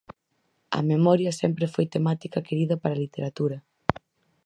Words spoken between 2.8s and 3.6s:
para a literatura.